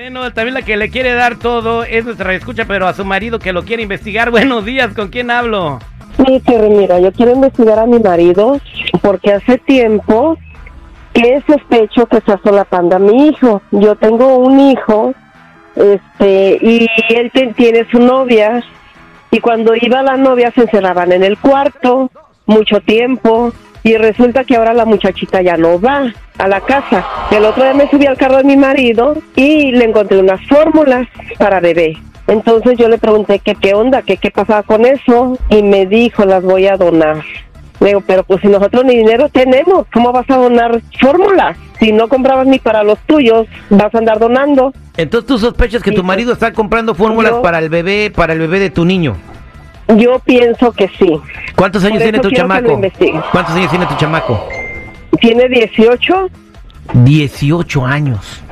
Bueno, 0.00 0.32
también 0.32 0.54
la 0.54 0.62
que 0.62 0.78
le 0.78 0.88
quiere 0.88 1.12
dar 1.12 1.36
todo 1.36 1.84
es 1.84 2.06
nuestra 2.06 2.32
escucha, 2.32 2.64
pero 2.64 2.86
a 2.86 2.94
su 2.94 3.04
marido 3.04 3.38
que 3.38 3.52
lo 3.52 3.64
quiere 3.64 3.82
investigar. 3.82 4.30
Buenos 4.30 4.64
días, 4.64 4.94
¿con 4.94 5.08
quién 5.08 5.30
hablo? 5.30 5.78
Sí, 6.16 6.40
Terry, 6.40 6.70
mira, 6.70 6.98
yo 7.00 7.12
quiero 7.12 7.32
investigar 7.32 7.78
a 7.78 7.84
mi 7.84 7.98
marido 7.98 8.58
porque 9.02 9.34
hace 9.34 9.58
tiempo 9.58 10.38
que 11.12 11.42
sospecho 11.46 12.06
que 12.06 12.16
está 12.16 12.40
solapando 12.42 12.96
a 12.96 12.98
mi 12.98 13.28
hijo. 13.28 13.60
Yo 13.72 13.94
tengo 13.94 14.38
un 14.38 14.58
hijo, 14.70 15.12
este, 15.76 16.58
y 16.62 16.86
él 17.10 17.30
tiene 17.54 17.86
su 17.90 17.98
novia, 17.98 18.64
y 19.30 19.38
cuando 19.40 19.74
iba 19.76 20.02
la 20.02 20.16
novia 20.16 20.50
se 20.52 20.62
encerraban 20.62 21.12
en 21.12 21.24
el 21.24 21.36
cuarto 21.36 22.10
mucho 22.46 22.80
tiempo, 22.80 23.52
y 23.82 23.96
resulta 23.96 24.44
que 24.44 24.56
ahora 24.56 24.74
la 24.74 24.84
muchachita 24.84 25.42
ya 25.42 25.56
no 25.56 25.80
va 25.80 26.12
a 26.38 26.48
la 26.48 26.60
casa. 26.60 27.04
El 27.30 27.44
otro 27.44 27.62
día 27.62 27.74
me 27.74 27.88
subí 27.90 28.06
al 28.06 28.16
carro 28.16 28.38
de 28.38 28.44
mi 28.44 28.56
marido 28.56 29.16
y 29.36 29.72
le 29.72 29.84
encontré 29.84 30.18
unas 30.18 30.40
fórmulas 30.48 31.06
para 31.38 31.60
bebé. 31.60 31.96
Entonces 32.26 32.78
yo 32.78 32.88
le 32.88 32.98
pregunté 32.98 33.38
que 33.40 33.54
qué 33.54 33.74
onda, 33.74 34.02
que 34.02 34.16
qué 34.16 34.30
pasaba 34.30 34.62
con 34.62 34.86
eso, 34.86 35.36
y 35.48 35.62
me 35.62 35.86
dijo, 35.86 36.24
las 36.24 36.42
voy 36.44 36.66
a 36.68 36.76
donar. 36.76 37.22
Le 37.80 37.88
digo, 37.88 38.02
pero 38.06 38.22
pues 38.24 38.40
si 38.42 38.46
nosotros 38.48 38.84
ni 38.84 38.94
dinero 38.96 39.28
tenemos, 39.30 39.86
¿cómo 39.92 40.12
vas 40.12 40.28
a 40.28 40.36
donar 40.36 40.80
fórmulas? 41.00 41.56
Si 41.80 41.92
no 41.92 42.08
comprabas 42.08 42.46
ni 42.46 42.58
para 42.58 42.82
los 42.84 42.98
tuyos, 43.06 43.46
vas 43.70 43.92
a 43.94 43.98
andar 43.98 44.18
donando. 44.18 44.72
Entonces 44.98 45.26
tú 45.26 45.38
sospechas 45.38 45.82
que 45.82 45.88
Sí, 45.90 45.96
tu 45.96 46.02
pues. 46.02 46.06
marido 46.08 46.34
está 46.34 46.52
comprando 46.52 46.94
fórmulas 46.94 47.32
Yo- 47.32 47.42
para 47.42 47.58
el 47.58 47.70
bebé, 47.70 48.12
para 48.14 48.34
el 48.34 48.38
bebé 48.38 48.58
de 48.60 48.68
tu 48.70 48.84
niño. 48.84 49.16
Yo 49.96 50.18
pienso 50.20 50.72
que 50.72 50.88
sí. 50.98 51.20
¿Cuántos 51.56 51.84
años 51.84 52.02
tiene 52.02 52.18
tu 52.20 52.30
chamaco? 52.30 52.80
¿Cuántos 53.32 53.54
años 53.54 53.70
tiene 53.70 53.86
tu 53.86 53.96
chamaco? 53.96 54.48
Tiene 55.20 55.48
18. 55.48 56.30
18 56.92 57.86
años. 57.86 58.42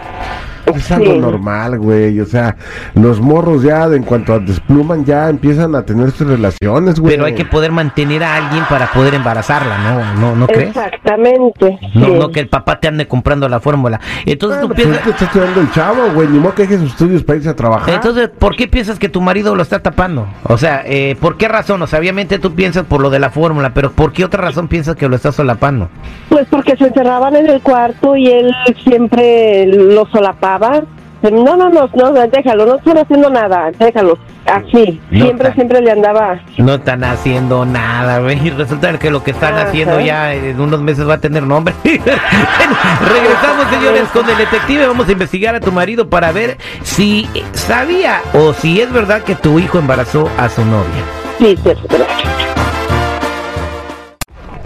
Es 0.74 0.90
algo 0.92 1.12
Sí. 1.12 1.18
normal, 1.18 1.78
güey. 1.78 2.20
O 2.20 2.26
sea, 2.26 2.56
los 2.94 3.20
morros 3.20 3.62
ya, 3.62 3.88
de- 3.88 3.96
en 3.96 4.02
cuanto 4.02 4.32
a 4.34 4.38
despluman, 4.38 5.04
ya 5.04 5.28
empiezan 5.28 5.74
a 5.74 5.82
tener 5.82 6.10
sus 6.10 6.26
relaciones, 6.26 6.98
güey. 7.00 7.14
Pero 7.14 7.26
hay 7.26 7.34
que 7.34 7.44
poder 7.44 7.72
mantener 7.72 8.22
a 8.24 8.36
alguien 8.36 8.64
para 8.68 8.92
poder 8.92 9.14
embarazarla, 9.14 9.78
¿no? 9.78 10.14
¿No, 10.20 10.36
no 10.36 10.46
crees? 10.46 10.68
Exactamente. 10.68 11.78
No, 11.94 12.06
sí. 12.06 12.12
no 12.12 12.30
que 12.30 12.40
el 12.40 12.48
papá 12.48 12.80
te 12.80 12.88
ande 12.88 13.06
comprando 13.06 13.48
la 13.48 13.60
fórmula. 13.60 14.00
Entonces 14.26 14.58
Bueno, 14.60 14.68
tú 14.68 14.74
pues 14.74 14.86
piensas... 14.86 14.98
es 14.98 15.04
que 15.04 15.10
está 15.10 15.24
estudiando 15.26 15.60
el 15.60 15.70
chavo, 15.72 16.02
güey. 16.14 16.28
Ni 16.28 16.38
modo 16.38 16.54
que 16.54 16.62
deje 16.62 16.78
sus 16.78 16.90
estudios 16.90 17.22
para 17.24 17.36
irse 17.38 17.48
a 17.48 17.56
trabajar. 17.56 17.90
Entonces, 17.94 18.28
¿por 18.28 18.56
qué 18.56 18.68
piensas 18.68 18.98
que 18.98 19.08
tu 19.08 19.20
marido 19.20 19.54
lo 19.54 19.62
está 19.62 19.80
tapando? 19.80 20.26
O 20.44 20.58
sea, 20.58 20.82
eh, 20.86 21.16
¿por 21.20 21.36
qué 21.36 21.48
razón? 21.48 21.80
O 21.82 21.86
sea, 21.86 21.98
obviamente 21.98 22.38
tú 22.38 22.54
piensas 22.54 22.84
por 22.84 23.00
lo 23.00 23.10
de 23.10 23.18
la 23.18 23.30
fórmula, 23.30 23.72
pero 23.74 23.92
¿por 23.92 24.12
qué 24.12 24.24
otra 24.24 24.42
razón 24.42 24.68
piensas 24.68 24.96
que 24.96 25.08
lo 25.08 25.16
está 25.16 25.32
solapando? 25.32 25.88
Pues 26.28 26.46
porque 26.50 26.76
se 26.76 26.86
encerraban 26.86 27.36
en 27.36 27.48
el 27.48 27.60
cuarto 27.60 28.16
y 28.16 28.26
él 28.28 28.52
siempre 28.84 29.66
lo 29.66 30.06
solapaba. 30.06 30.57
No, 31.20 31.56
no, 31.56 31.68
no, 31.68 31.90
no, 31.94 32.12
déjalo, 32.28 32.64
no 32.66 32.76
estoy 32.76 32.96
haciendo 32.96 33.28
nada, 33.28 33.70
déjalo. 33.76 34.16
Así, 34.46 35.00
No, 35.10 35.24
siempre, 35.24 35.46
tan- 35.48 35.54
siempre 35.56 35.80
le 35.82 35.90
andaba. 35.90 36.40
No 36.58 36.74
están 36.74 37.02
haciendo 37.02 37.66
nada, 37.66 38.20
güey. 38.20 38.38
Y 38.46 38.50
resulta 38.50 38.96
que 38.98 39.10
lo 39.10 39.22
que 39.24 39.32
están 39.32 39.54
haciendo 39.58 39.98
ya 40.00 40.32
en 40.32 40.60
unos 40.60 40.80
meses 40.80 41.08
va 41.08 41.14
a 41.14 41.20
tener 41.20 41.42
nombre. 41.42 41.74
Regresamos, 41.84 43.66
señores, 43.70 44.04
con 44.12 44.30
el 44.30 44.38
detective. 44.38 44.86
Vamos 44.86 45.08
a 45.08 45.12
investigar 45.12 45.54
a 45.56 45.60
tu 45.60 45.72
marido 45.72 46.08
para 46.08 46.30
ver 46.32 46.56
si 46.82 47.28
sabía 47.52 48.20
o 48.32 48.52
si 48.54 48.80
es 48.80 48.90
verdad 48.92 49.22
que 49.22 49.34
tu 49.34 49.58
hijo 49.58 49.78
embarazó 49.78 50.30
a 50.38 50.48
su 50.48 50.64
novia. 50.64 51.02
Sí, 51.38 51.58
sí, 51.62 51.70
sí. 51.74 51.96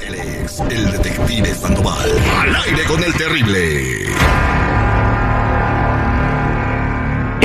Él 0.06 0.14
es 0.14 0.60
el 0.60 0.92
detective 0.92 1.54
Sandoval. 1.54 2.10
Al 2.42 2.56
aire 2.56 2.84
con 2.84 3.02
el 3.02 3.12
terrible. 3.14 4.01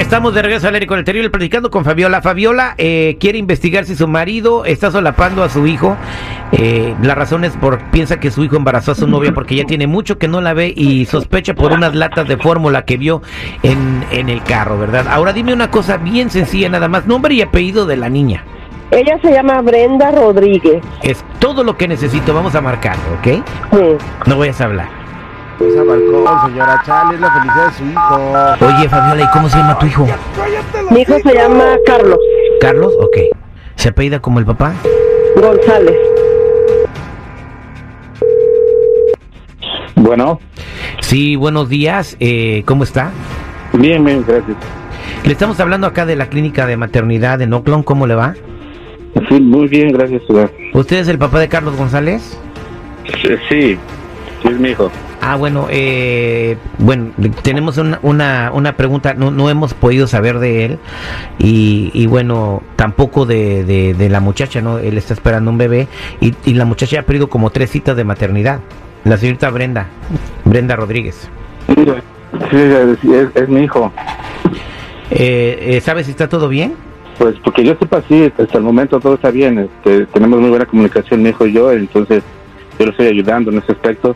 Estamos 0.07 0.33
de 0.33 0.41
regreso 0.41 0.69
al 0.69 0.73
aire 0.73 0.87
con 0.87 0.99
el 0.99 1.03
terrible 1.03 1.29
platicando 1.29 1.69
con 1.69 1.83
Fabiola. 1.83 2.21
Fabiola 2.21 2.75
eh, 2.77 3.17
quiere 3.19 3.39
investigar 3.39 3.83
si 3.83 3.93
su 3.93 4.07
marido 4.07 4.63
está 4.63 4.89
solapando 4.89 5.43
a 5.43 5.49
su 5.49 5.67
hijo. 5.67 5.97
Eh, 6.53 6.95
la 7.01 7.13
razón 7.13 7.43
es 7.43 7.57
por 7.57 7.79
piensa 7.91 8.17
que 8.17 8.31
su 8.31 8.41
hijo 8.41 8.55
embarazó 8.55 8.93
a 8.93 8.95
su 8.95 9.05
novia 9.05 9.33
porque 9.33 9.57
ya 9.57 9.65
tiene 9.65 9.85
mucho 9.85 10.17
que 10.17 10.29
no 10.29 10.39
la 10.39 10.53
ve 10.53 10.71
y 10.73 11.05
sospecha 11.07 11.55
por 11.55 11.73
unas 11.73 11.93
latas 11.93 12.25
de 12.25 12.37
fórmula 12.37 12.85
que 12.85 12.95
vio 12.95 13.21
en, 13.63 14.01
en 14.09 14.29
el 14.29 14.41
carro, 14.43 14.79
¿verdad? 14.79 15.07
Ahora 15.09 15.33
dime 15.33 15.51
una 15.51 15.69
cosa 15.69 15.97
bien 15.97 16.29
sencilla 16.29 16.69
nada 16.69 16.87
más, 16.87 17.05
nombre 17.05 17.33
y 17.33 17.41
apellido 17.41 17.85
de 17.85 17.97
la 17.97 18.07
niña. 18.07 18.45
Ella 18.91 19.19
se 19.21 19.29
llama 19.29 19.61
Brenda 19.61 20.11
Rodríguez. 20.11 20.81
Es 21.03 21.21
todo 21.39 21.65
lo 21.65 21.75
que 21.75 21.85
necesito, 21.85 22.33
vamos 22.33 22.55
a 22.55 22.61
marcarlo, 22.61 23.03
¿ok? 23.19 23.43
Sí. 23.73 24.05
No 24.25 24.37
voy 24.37 24.51
a 24.57 24.63
hablar. 24.63 24.96
Esa 25.59 25.83
balcón, 25.83 26.25
señora 26.49 26.81
Chale, 26.85 27.15
es 27.15 27.21
la 27.21 27.31
felicidad 27.31 27.67
de 27.67 27.73
su 27.73 27.85
hijo. 27.85 28.75
Oye, 28.77 28.89
Fabiola, 28.89 29.23
¿y 29.23 29.27
cómo 29.33 29.49
se 29.49 29.57
llama 29.57 29.79
tu 29.79 29.85
hijo? 29.87 30.07
Mi 30.91 31.01
hijo 31.01 31.17
se 31.19 31.33
llama 31.33 31.63
Carlos 31.85 32.19
¿Carlos? 32.61 32.93
Ok. 32.99 33.17
¿Se 33.75 33.89
apellida 33.89 34.19
como 34.19 34.39
el 34.39 34.45
papá? 34.45 34.73
González. 35.35 35.95
Bueno, 39.95 40.39
Sí, 41.01 41.35
buenos 41.35 41.69
días. 41.69 42.17
Eh, 42.19 42.63
¿Cómo 42.65 42.83
está? 42.83 43.11
bien, 43.73 44.03
bien, 44.03 44.23
gracias. 44.27 44.57
Le 45.23 45.31
estamos 45.31 45.59
hablando 45.59 45.87
acá 45.87 46.05
de 46.05 46.15
la 46.15 46.27
clínica 46.27 46.65
de 46.65 46.77
maternidad 46.77 47.41
en 47.41 47.53
Oakland. 47.53 47.83
¿Cómo 47.83 48.07
le 48.07 48.15
va? 48.15 48.35
Sí, 49.29 49.39
muy 49.39 49.67
bien, 49.67 49.91
gracias. 49.91 50.21
señor. 50.27 50.51
¿Usted 50.73 50.97
es 50.97 51.07
el 51.07 51.17
papá 51.17 51.39
de 51.39 51.47
Carlos 51.49 51.75
González? 51.75 52.37
Sí, 53.21 53.29
sí, 53.49 53.77
sí 54.41 54.47
es 54.47 54.59
mi 54.59 54.69
hijo. 54.69 54.91
Ah, 55.29 55.35
bueno, 55.35 55.67
eh, 55.69 56.55
bueno, 56.77 57.11
tenemos 57.41 57.77
una, 57.77 57.99
una, 58.01 58.49
una 58.53 58.77
pregunta, 58.77 59.13
no, 59.13 59.29
no 59.29 59.49
hemos 59.49 59.73
podido 59.73 60.07
saber 60.07 60.39
de 60.39 60.63
él 60.63 60.79
y, 61.37 61.91
y 61.93 62.05
bueno, 62.05 62.63
tampoco 62.77 63.25
de, 63.25 63.65
de, 63.65 63.93
de 63.93 64.07
la 64.07 64.21
muchacha, 64.21 64.61
¿no? 64.61 64.77
Él 64.77 64.97
está 64.97 65.13
esperando 65.13 65.51
un 65.51 65.57
bebé 65.57 65.89
y, 66.21 66.33
y 66.45 66.53
la 66.53 66.63
muchacha 66.63 67.01
ha 67.01 67.03
perdido 67.03 67.27
como 67.27 67.49
tres 67.49 67.71
citas 67.71 67.97
de 67.97 68.05
maternidad. 68.05 68.61
La 69.03 69.17
señorita 69.17 69.49
Brenda, 69.49 69.87
Brenda 70.45 70.77
Rodríguez. 70.77 71.29
Sí, 71.67 72.57
es, 73.11 73.27
es 73.35 73.49
mi 73.49 73.63
hijo. 73.63 73.91
Eh, 75.11 75.57
eh, 75.61 75.81
¿Sabe 75.81 76.05
si 76.05 76.11
está 76.11 76.29
todo 76.29 76.47
bien? 76.47 76.73
Pues 77.17 77.35
porque 77.43 77.65
yo 77.65 77.75
sepa, 77.77 78.01
sí, 78.07 78.31
hasta 78.37 78.57
el 78.57 78.63
momento 78.63 78.97
todo 79.01 79.15
está 79.15 79.29
bien. 79.31 79.59
Este, 79.59 80.05
tenemos 80.05 80.39
muy 80.39 80.51
buena 80.51 80.65
comunicación, 80.65 81.21
mi 81.21 81.31
hijo 81.31 81.45
y 81.45 81.51
yo, 81.51 81.73
entonces 81.73 82.23
yo 82.79 82.85
lo 82.85 82.91
estoy 82.91 83.07
ayudando 83.07 83.51
en 83.51 83.57
ese 83.57 83.73
aspecto. 83.73 84.15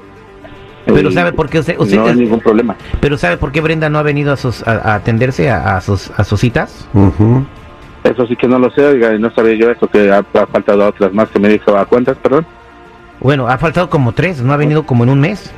Pero 0.85 1.09
Y 1.09 1.13
¿sabe 1.13 1.31
por 1.33 1.47
qué 1.49 1.59
usted- 1.59 1.79
usted 1.79 1.97
no 1.97 2.07
es- 2.09 2.17
ningún 2.17 2.39
problema. 2.39 2.75
Pero 2.99 3.17
¿sabe 3.17 3.37
por 3.37 3.51
qué 3.51 3.61
Brenda 3.61 3.89
no 3.89 3.99
ha 3.99 4.03
venido 4.03 4.33
a, 4.33 4.37
sus, 4.37 4.65
a, 4.67 4.71
a 4.71 4.95
atenderse 4.95 5.49
a, 5.49 5.77
a 5.77 5.81
sus, 5.81 6.09
a 6.17 6.23
sus 6.23 6.39
citas? 6.39 6.87
Ujú. 6.93 7.45
Eso 8.03 8.25
sí 8.25 8.35
que 8.35 8.47
no 8.47 8.57
lo 8.57 8.71
sé, 8.71 8.83
oiga, 8.83 9.13
y 9.13 9.19
no 9.19 9.29
sabía 9.31 9.53
yo 9.53 9.69
eso, 9.69 9.87
que 9.87 10.11
ha, 10.11 10.17
ha 10.19 10.47
faltado 10.47 10.87
otras 10.87 11.13
más 11.13 11.29
que 11.29 11.37
me 11.39 11.49
dijo. 11.49 11.77
¿A 11.77 11.85
cuántas, 11.85 12.17
perdón? 12.17 12.45
Bueno, 13.19 13.47
ha 13.47 13.57
faltado 13.59 13.89
como 13.91 14.11
tres, 14.13 14.41
no 14.41 14.53
ha 14.53 14.57
venido 14.57 14.83
como 14.87 15.03
en 15.03 15.11
un 15.11 15.19
mes. 15.19 15.51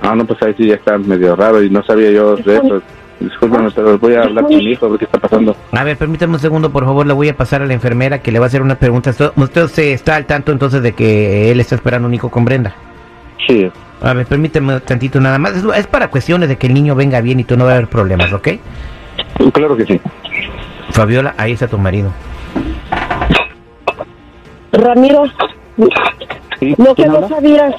Ah, 0.00 0.14
no, 0.14 0.24
pues 0.24 0.40
ahí 0.42 0.54
sí 0.56 0.66
ya 0.68 0.74
está 0.74 0.96
medio 0.96 1.34
raro 1.34 1.60
y 1.62 1.68
no 1.70 1.82
sabía 1.82 2.12
yo 2.12 2.36
de 2.36 2.56
eso. 2.56 2.80
Discúlpame, 3.18 3.68
pero 3.74 3.98
voy 3.98 4.14
a 4.14 4.22
hablar 4.22 4.44
con 4.44 4.54
mi 4.56 4.70
hijo, 4.70 4.86
a 4.86 4.90
ver 4.90 4.98
qué 5.00 5.06
está 5.06 5.18
pasando. 5.18 5.56
A 5.72 5.82
ver, 5.82 5.96
permítame 5.96 6.34
un 6.34 6.38
segundo, 6.38 6.70
por 6.70 6.84
favor, 6.84 7.04
le 7.04 7.12
voy 7.14 7.28
a 7.28 7.36
pasar 7.36 7.62
a 7.62 7.66
la 7.66 7.74
enfermera 7.74 8.20
que 8.20 8.30
le 8.30 8.38
va 8.38 8.44
a 8.44 8.46
hacer 8.46 8.62
una 8.62 8.76
pregunta. 8.76 9.10
Esto- 9.10 9.32
Usted 9.34 9.66
se 9.66 9.92
está 9.92 10.14
al 10.14 10.24
tanto 10.26 10.52
entonces 10.52 10.82
de 10.84 10.92
que 10.92 11.50
él 11.50 11.58
está 11.58 11.74
esperando 11.74 12.06
un 12.06 12.14
hijo 12.14 12.30
con 12.30 12.44
Brenda. 12.44 12.76
Sí, 13.46 13.70
A 14.02 14.12
ver, 14.12 14.26
permíteme 14.26 14.80
tantito 14.80 15.20
nada 15.20 15.38
más. 15.38 15.52
Es, 15.76 15.86
para 15.86 16.08
cuestiones 16.10 16.48
de 16.48 16.56
que 16.56 16.66
el 16.66 16.74
niño 16.74 16.94
venga 16.94 17.20
bien 17.20 17.40
y 17.40 17.44
tú 17.44 17.56
no 17.56 17.64
va 17.64 17.72
a 17.72 17.74
haber 17.74 17.88
problemas, 17.88 18.32
¿ok? 18.32 18.48
claro 19.52 19.76
que 19.76 19.84
sí. 19.86 20.00
Fabiola, 20.90 21.34
ahí 21.38 21.52
está 21.52 21.66
tu 21.68 21.78
marido. 21.78 22.12
Ramiro, 24.72 25.24
¿Sí? 26.60 26.74
no 26.76 26.94
que 26.94 27.02
¿Quién 27.02 27.12
no 27.12 27.28
sabías. 27.28 27.74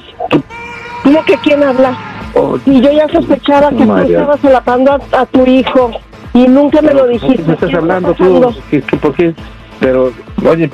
¿Cómo 1.02 1.24
que 1.24 1.36
quién 1.38 1.62
habla? 1.62 1.96
Oh, 2.34 2.58
Y 2.66 2.80
yo 2.80 2.92
ya 2.92 3.08
sospechaba 3.08 3.70
que 3.70 3.76
tú 3.76 3.86
María. 3.86 4.18
estabas 4.20 4.40
solapando 4.40 4.92
a, 4.92 5.20
a 5.20 5.26
tu 5.26 5.44
hijo 5.46 5.90
y 6.34 6.46
nunca 6.46 6.80
me 6.82 6.92
lo 6.92 7.00
¿Por 7.00 7.08
dijiste. 7.10 7.36
qué 7.36 7.42
me 7.44 7.52
estás 7.54 7.58
¿Qué 7.58 7.66
está 7.66 7.78
hablando 7.78 8.14
tú? 8.14 8.54
¿Qué- 8.70 8.82
qué- 8.82 8.96
¿Por 8.96 9.14
qué? 9.14 9.34
Pero, 9.80 10.12
oye, 10.46 10.70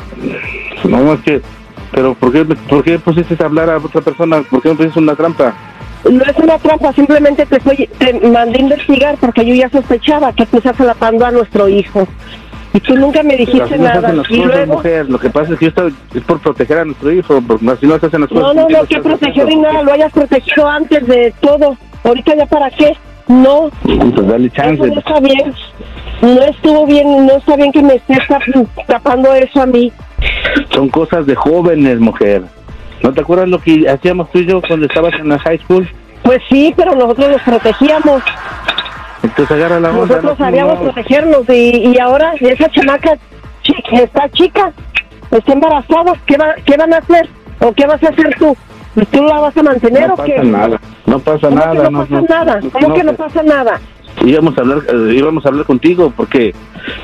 no 0.85 1.13
es 1.15 1.21
que, 1.21 1.43
pero 1.97 2.13
¿por 2.15 2.31
qué, 2.31 2.45
¿por 2.45 2.85
qué 2.85 2.99
pusiste 2.99 3.43
a 3.43 3.47
hablar 3.47 3.71
a 3.71 3.79
otra 3.79 4.03
persona? 4.03 4.43
¿Por 4.43 4.61
qué 4.61 4.69
me 4.69 4.75
pusiste 4.75 4.99
una 5.01 5.15
trampa? 5.17 5.55
No 6.05 6.23
es 6.23 6.37
una 6.37 6.59
trampa, 6.59 6.93
simplemente 6.93 7.47
te, 7.47 7.57
estoy- 7.57 7.89
te 7.99 8.13
mandé 8.29 8.59
a 8.59 8.63
investigar 8.63 9.17
porque 9.19 9.47
yo 9.47 9.55
ya 9.55 9.71
sospechaba 9.71 10.31
que 10.35 10.45
tú 10.45 10.59
estás 10.59 10.77
solapando 10.77 11.25
a 11.25 11.31
nuestro 11.31 11.69
hijo. 11.71 12.07
Y 12.75 12.81
tú 12.81 12.95
nunca 12.97 13.23
me 13.23 13.35
dijiste 13.39 13.79
no 13.79 13.85
nada. 13.85 14.13
Y 14.13 14.17
cosas, 14.19 14.45
luego, 14.47 14.73
mujer. 14.75 15.09
Lo 15.09 15.19
que 15.19 15.31
pasa 15.31 15.55
es 15.55 15.59
que 15.59 15.67
esto 15.69 15.87
es 15.87 16.23
por 16.25 16.39
proteger 16.41 16.79
a 16.81 16.85
nuestro 16.85 17.11
hijo, 17.11 17.41
porque 17.41 17.71
así 17.71 17.87
no 17.87 17.99
se 17.99 18.07
hacen 18.07 18.21
las 18.21 18.29
cosas. 18.29 18.43
no, 18.45 18.53
no, 18.55 18.61
¿Por 18.63 18.69
qué 18.69 18.75
no, 18.77 18.85
que 18.87 18.95
estás 18.97 19.03
proteger 19.19 19.47
ni 19.47 19.57
nada, 19.57 19.83
lo 19.83 19.93
hayas 19.95 20.13
protegido 20.13 20.69
antes 20.69 21.07
de 21.07 21.33
todo. 21.41 21.79
Ahorita 22.05 22.37
ya 22.37 22.45
para 22.45 22.69
qué. 22.71 22.95
No, 23.29 23.71
Pues 23.83 24.27
dale 24.29 24.47
eso 24.49 24.55
chance. 24.57 24.87
no 24.87 24.99
está 24.99 25.19
bien. 25.21 25.55
No 26.23 26.43
estuvo 26.43 26.87
bien, 26.87 27.27
no 27.27 27.37
está 27.37 27.57
bien 27.57 27.73
que 27.73 27.83
me 27.83 27.95
estés 27.95 28.19
tap- 28.29 28.43
tapando 28.87 29.35
eso 29.35 29.61
a 29.63 29.67
mí. 29.67 29.93
Son 30.73 30.89
cosas 30.89 31.27
de 31.27 31.35
jóvenes, 31.35 31.99
mujer. 32.01 32.43
¿No 33.03 33.13
te 33.13 33.21
acuerdas 33.21 33.49
lo 33.49 33.59
que 33.61 33.89
hacíamos 33.89 34.31
tú 34.31 34.39
y 34.39 34.47
yo 34.47 34.61
cuando 34.63 34.87
estabas 34.87 35.13
en 35.15 35.29
la 35.29 35.39
high 35.41 35.59
school? 35.59 35.89
Pues 36.23 36.41
sí, 36.49 36.73
pero 36.77 36.95
nosotros 36.95 37.31
los 37.33 37.43
protegíamos. 37.43 38.23
Entonces 39.23 39.57
agarra 39.57 39.81
la 39.81 39.91
onda. 39.91 40.01
Nosotros 40.07 40.39
no, 40.39 40.45
sabíamos 40.45 40.75
no. 40.77 40.81
protegernos 40.85 41.49
y, 41.49 41.93
y 41.95 41.99
ahora 41.99 42.33
esa 42.41 42.69
chamaca 42.71 43.13
chi- 43.63 43.75
está 43.93 44.29
chica, 44.31 44.73
está 45.31 45.53
embarazada, 45.53 46.15
¿qué, 46.27 46.37
va, 46.37 46.55
¿qué 46.65 46.77
van 46.77 46.95
a 46.95 46.99
hacer? 46.99 47.29
¿O 47.61 47.73
qué 47.73 47.87
vas 47.87 48.03
a 48.03 48.09
hacer 48.09 48.35
tú? 48.39 48.57
¿Tú 49.11 49.23
la 49.25 49.41
vas 49.41 49.57
a 49.57 49.63
mantener 49.63 50.09
No 50.09 50.15
o 50.15 50.25
qué? 50.25 50.33
pasa 50.33 50.43
nada, 50.45 50.81
no 51.05 51.19
pasa 51.21 51.49
¿Cómo 51.49 51.57
nada. 51.61 51.73
que 51.83 51.91
no, 51.91 51.99
pasa 52.07 52.23
nada? 52.29 52.61
¿Cómo 52.73 52.95
que 52.95 53.05
no 53.05 53.13
pasa 53.13 53.43
nada? 53.43 53.81
Íbamos 54.25 54.57
a 54.57 54.61
hablar 54.61 54.83
eh, 54.89 55.15
íbamos 55.15 55.45
a 55.45 55.49
hablar 55.49 55.67
contigo 55.67 56.13
porque 56.17 56.55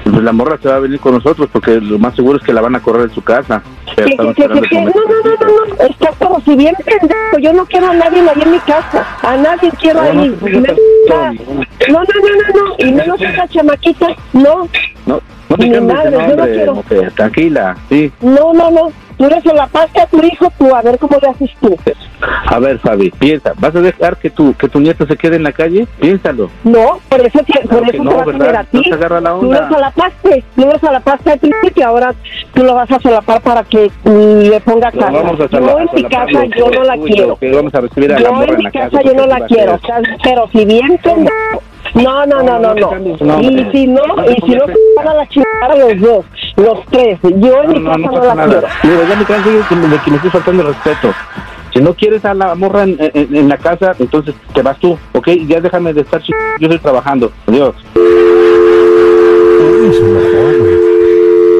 pues, 0.04 0.22
la 0.22 0.32
morra 0.32 0.58
se 0.62 0.68
va 0.68 0.76
a 0.76 0.80
venir 0.80 1.00
con 1.00 1.14
nosotros 1.14 1.48
porque 1.52 1.80
lo 1.80 1.98
más 1.98 2.14
seguro 2.14 2.38
es 2.38 2.44
que 2.44 2.52
la 2.52 2.60
van 2.60 2.74
a 2.74 2.80
correr 2.80 3.08
de 3.08 3.14
su 3.14 3.22
casa. 3.22 3.62
Pero 3.94 4.06
¿Qué, 4.06 4.12
estamos 4.12 4.34
qué, 4.34 4.42
qué, 4.42 4.42
esperando 4.44 4.68
qué, 4.68 4.76
el 4.76 4.92
qué? 4.92 4.98
No, 4.98 5.04
no, 5.04 5.22
no, 5.24 5.36
no, 5.36 5.74
no, 5.76 5.84
está 5.84 6.12
como 6.18 6.40
si 6.40 6.56
bien 6.56 6.74
pendejo, 6.84 7.38
yo 7.40 7.52
no 7.52 7.66
quiero 7.66 7.90
a 7.90 7.94
nadie 7.94 8.20
ahí 8.20 8.42
en 8.42 8.50
mi 8.52 8.58
casa, 8.60 9.06
a 9.22 9.36
nadie 9.36 9.70
quiero 9.80 10.00
ahí, 10.00 10.14
no, 10.14 10.28
no, 10.28 11.32
no, 11.88 12.04
no, 12.04 12.04
no, 12.54 12.74
y 12.78 12.92
menos 12.92 13.20
esa 13.20 13.46
chamaquita, 13.48 14.08
no, 14.32 14.68
no 15.06 15.20
no 15.52 15.58
te 15.58 15.70
cambies 15.70 16.04
de 16.04 16.66
nombre 16.66 17.10
tranquila 17.14 17.76
sí. 17.88 18.10
No, 18.20 18.52
no, 18.52 18.70
no, 18.70 18.92
tú 19.22 19.26
eres 19.28 19.44
la 19.44 19.66
paz 19.68 19.88
a 20.02 20.06
tu 20.06 20.20
hijo, 20.20 20.52
tú, 20.58 20.74
a 20.74 20.82
ver 20.82 20.98
cómo 20.98 21.16
le 21.22 21.28
haces 21.28 21.50
tú. 21.60 21.76
a 22.46 22.58
ver 22.58 22.78
Fabi 22.80 23.10
piensa 23.10 23.52
vas 23.56 23.74
a 23.76 23.80
dejar 23.80 24.16
que 24.16 24.30
tu 24.30 24.52
que 24.54 24.68
tu 24.68 24.80
nieto 24.80 25.06
se 25.06 25.16
quede 25.16 25.36
en 25.36 25.44
la 25.44 25.52
calle 25.52 25.86
piénsalo 26.00 26.50
No, 26.64 26.98
por 27.08 27.20
eso, 27.20 27.38
te- 27.46 27.68
por 27.68 27.82
que 27.84 27.96
eso 27.96 28.02
no, 28.02 28.10
te 28.10 28.16
va 28.16 28.22
a 28.22 28.26
¿verdad? 28.26 28.38
tener 28.40 28.56
a 28.56 28.64
ti. 28.64 28.82
No 28.90 28.96
agarra 28.96 29.20
la 29.20 29.30
Tú 29.30 29.36
onda. 29.46 29.60
lo 29.60 29.68
solapaste, 29.74 30.44
tú 30.56 30.62
lo 30.62 30.78
solapaste 30.80 31.30
al 31.30 31.38
principio, 31.38 31.86
ahora 31.86 32.14
tú 32.52 32.64
lo 32.64 32.74
vas 32.74 32.90
a 32.90 32.98
solapar 32.98 33.40
para 33.42 33.62
que 33.62 33.90
mm, 34.04 34.38
le 34.50 34.60
ponga 34.60 34.90
casa. 34.90 35.10
vamos 35.10 35.40
a 35.40 35.46
yo 35.46 35.78
en 35.78 35.88
mi 35.94 36.02
casa 36.04 36.44
yo 36.56 36.68
no 36.70 36.82
la 36.82 36.96
quiero. 36.96 37.36
que 37.36 37.52
vamos 37.52 37.74
a 37.76 37.80
recibir 37.80 38.12
a 38.12 38.18
la 38.18 38.20
Yo 38.28 38.42
en 38.42 38.56
mi 38.56 38.62
la 38.64 38.70
casa 38.72 38.90
casa 38.90 39.02
yo 39.04 39.14
no 39.14 39.26
la 39.26 39.34
vas 39.38 39.42
a 39.42 39.46
quiero, 39.46 39.78
pero 40.24 40.48
si 40.52 40.64
bien 40.64 40.98
pendejo, 41.00 41.62
no, 41.94 42.26
no, 42.26 42.42
no, 42.42 42.58
no, 42.58 42.74
no. 42.74 43.40
Y 43.40 43.68
si 43.72 43.86
no, 43.86 44.02
No 44.06 44.24
y 44.30 44.34
si 44.40 44.54
no, 44.56 44.64
van 44.96 45.08
a 45.08 45.14
la 45.14 45.28
chingada 45.28 45.76
los 45.76 46.00
dos, 46.00 46.24
los 46.62 46.84
tres. 46.86 47.18
Yo 47.22 47.62
en 47.64 47.68
No, 47.68 47.74
mi 47.74 47.80
no, 47.80 47.90
casa 47.90 47.98
no 47.98 48.06
no, 48.06 48.12
pasa 48.12 48.34
la 48.34 48.46
nada. 48.46 48.62
quiero. 48.80 48.96
Mira, 48.96 49.08
ya 49.08 49.16
me 49.16 49.24
canso 49.24 49.50
de 49.50 49.60
que, 49.68 50.10
me 50.10 50.16
estoy 50.16 50.30
faltando 50.30 50.62
el 50.62 50.68
respeto. 50.68 51.14
Si 51.72 51.80
no 51.80 51.94
quieres 51.94 52.24
a 52.24 52.34
la 52.34 52.54
morra 52.54 52.82
en, 52.82 52.96
en- 52.98 53.34
en 53.34 53.48
la 53.48 53.56
casa, 53.56 53.94
entonces 53.98 54.34
te 54.54 54.60
vas 54.62 54.78
tú, 54.78 54.98
¿ok? 55.14 55.28
Ya 55.46 55.60
déjame 55.60 55.92
de 55.94 56.02
estar 56.02 56.20
ch... 56.22 56.26
Yo 56.58 56.66
estoy 56.66 56.78
trabajando. 56.78 57.32
Adiós. 57.46 57.74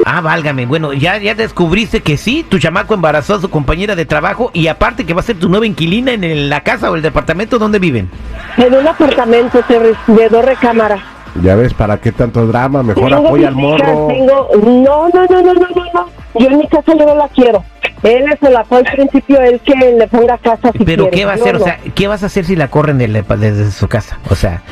Ah, 0.04 0.20
válgame. 0.20 0.66
Bueno, 0.66 0.93
ya, 0.93 1.16
ya 1.19 1.34
descubriste 1.34 2.00
que 2.02 2.16
sí, 2.19 2.44
tu 2.46 2.58
chamaco 2.58 2.93
embarazó 2.93 3.37
a 3.37 3.40
su 3.40 3.48
compañera 3.48 3.94
de 3.96 4.05
trabajo 4.05 4.50
y 4.52 4.66
aparte 4.66 5.06
que 5.06 5.14
va 5.14 5.20
a 5.20 5.25
ser 5.25 5.38
tu 5.38 5.48
nueva 5.48 5.64
inquilina 5.66 6.12
en 6.12 6.25
el- 6.25 6.50
la 6.50 6.60
casa 6.60 6.90
o 6.90 6.96
el 6.96 7.02
departamento 7.02 7.58
donde 7.58 7.78
viven. 7.78 8.10
En 8.58 8.75
un 8.75 8.87
apartamento 8.87 9.60
de 10.08 10.28
dos 10.28 10.44
recámaras. 10.44 11.00
Ya 11.40 11.55
ves, 11.55 11.73
¿para 11.73 11.99
qué 11.99 12.12
tanto 12.12 12.46
drama? 12.46 12.82
Mejor 12.82 13.12
apoya 13.14 13.49
al 13.49 13.55
morro. 13.55 14.06
tengo- 14.08 14.49
No, 14.62 15.08
no, 15.08 15.26
no, 15.26 15.43
no, 15.43 15.55
no, 15.55 15.55
no, 15.55 15.84
no. 15.94 16.06
Yo 16.38 16.46
en 16.49 16.58
mi 16.58 16.67
casa 16.69 16.94
yo 16.94 17.06
no 17.06 17.14
la 17.14 17.29
quiero. 17.29 17.64
Él 18.02 18.25
se 18.40 18.50
la 18.50 18.64
fue 18.64 18.78
al 18.78 18.84
principio, 18.84 19.40
él 19.40 19.60
que 19.64 19.75
le 19.76 20.06
ponga 20.08 20.37
casa 20.38 20.72
si 20.72 20.84
Pero 20.84 21.04
quiere. 21.04 21.16
¿qué 21.19 21.25
va 21.25 21.32
a 21.32 21.34
hacer? 21.37 21.56
O 21.56 21.60
sea, 21.60 21.78
¿qué 21.94 22.08
vas 22.08 22.22
a 22.22 22.26
hacer 22.26 22.44
si 22.44 22.56
la 22.56 22.69
corren 22.69 22.99
desde 22.99 23.70
su 23.70 23.87
casa? 23.87 24.19
O 24.28 24.34
sea, 24.34 24.62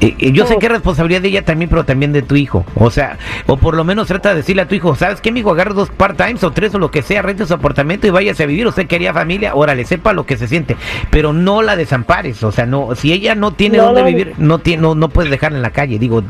eh, 0.00 0.14
eh, 0.18 0.30
yo 0.32 0.46
sé 0.46 0.56
que 0.58 0.66
es 0.66 0.72
responsabilidad 0.72 1.20
de 1.20 1.28
ella 1.28 1.44
también, 1.44 1.68
pero 1.68 1.84
también 1.84 2.12
de 2.12 2.22
tu 2.22 2.36
hijo. 2.36 2.64
O 2.76 2.90
sea, 2.90 3.18
o 3.46 3.56
por 3.56 3.74
lo 3.74 3.82
menos 3.84 4.06
trata 4.06 4.28
de 4.30 4.36
decirle 4.36 4.62
a 4.62 4.68
tu 4.68 4.74
hijo, 4.76 4.94
¿sabes 4.94 5.20
qué, 5.20 5.30
amigo? 5.30 5.50
Agarra 5.50 5.72
dos 5.74 5.90
part-times 5.90 6.44
o 6.44 6.52
tres 6.52 6.74
o 6.74 6.78
lo 6.78 6.90
que 6.92 7.02
sea, 7.02 7.22
rente 7.22 7.44
su 7.46 7.54
apartamento 7.54 8.06
y 8.06 8.10
váyase 8.10 8.44
a 8.44 8.46
vivir. 8.46 8.66
Usted 8.68 8.86
quería 8.86 9.12
familia, 9.12 9.54
órale, 9.56 9.84
sepa 9.84 10.12
lo 10.12 10.24
que 10.24 10.36
se 10.36 10.46
siente. 10.46 10.76
Pero 11.10 11.32
no 11.32 11.62
la 11.62 11.74
desampares. 11.76 12.42
O 12.44 12.52
sea, 12.52 12.66
no, 12.66 12.94
si 12.94 13.12
ella 13.12 13.34
no 13.34 13.52
tiene 13.52 13.78
No, 13.78 13.86
dónde 13.86 14.02
no. 14.02 14.06
vivir, 14.06 14.34
no, 14.38 14.58
tiene, 14.60 14.82
no, 14.82 14.94
no 14.94 15.08
puedes 15.08 15.30
dejarla 15.30 15.58
en 15.58 15.62
la 15.62 15.70
calle. 15.70 15.98
Digo, 15.98 16.22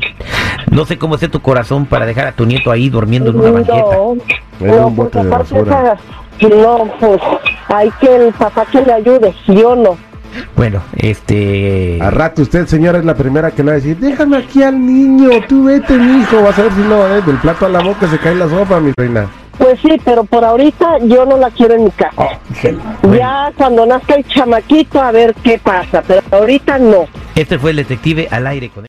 no 0.71 0.85
sé 0.85 0.97
cómo 0.97 1.15
esté 1.15 1.29
tu 1.29 1.39
corazón 1.41 1.85
para 1.85 2.05
dejar 2.07 2.25
a 2.27 2.31
tu 2.31 2.45
nieto 2.45 2.71
ahí 2.71 2.89
durmiendo 2.89 3.29
en 3.29 3.39
una 3.39 3.51
banqueta. 3.51 3.77
No, 3.95 4.15
En 4.59 4.67
no, 4.67 4.87
un 4.87 4.95
bote 4.95 5.11
porque 5.19 5.27
de 5.27 5.29
basura. 5.37 5.97
Esa- 6.45 6.55
no, 6.55 6.91
pues 6.99 7.19
hay 7.67 7.89
que 7.99 8.15
el 8.27 8.33
papá 8.33 8.65
que 8.71 8.81
le 8.81 8.93
ayude, 8.93 9.33
yo 9.47 9.75
no. 9.75 9.97
Bueno, 10.55 10.81
este... 10.97 11.97
A 12.01 12.11
rato 12.11 12.41
usted, 12.43 12.67
señora, 12.67 12.99
es 12.99 13.05
la 13.05 13.15
primera 13.15 13.51
que 13.51 13.63
le 13.63 13.67
va 13.67 13.71
a 13.73 13.75
decir, 13.75 13.97
déjame 13.97 14.37
aquí 14.37 14.61
al 14.61 14.79
niño, 14.85 15.29
tú 15.47 15.63
vete, 15.65 15.93
mi 15.97 16.21
hijo. 16.21 16.41
Vas 16.43 16.59
a 16.59 16.63
ver 16.63 16.71
si 16.73 16.81
no, 16.81 17.07
eh, 17.07 17.21
del 17.25 17.37
plato 17.37 17.65
a 17.65 17.69
la 17.69 17.79
boca 17.81 18.07
se 18.07 18.17
cae 18.19 18.35
la 18.35 18.47
sopa, 18.47 18.79
mi 18.79 18.91
reina. 18.97 19.27
Pues 19.57 19.79
sí, 19.81 19.99
pero 20.05 20.23
por 20.23 20.43
ahorita 20.45 20.99
yo 21.05 21.25
no 21.25 21.37
la 21.37 21.49
quiero 21.49 21.73
en 21.73 21.85
mi 21.85 21.91
casa. 21.91 22.11
Oh, 22.17 23.13
Ya 23.15 23.51
cuando 23.57 23.85
nazca 23.87 24.13
el 24.15 24.25
chamaquito 24.27 25.01
a 25.01 25.11
ver 25.11 25.33
qué 25.43 25.57
pasa, 25.57 26.03
pero 26.07 26.21
ahorita 26.31 26.77
no. 26.77 27.05
Este 27.33 27.57
fue 27.57 27.71
el 27.71 27.77
detective 27.77 28.27
al 28.29 28.45
aire 28.45 28.69
con 28.69 28.85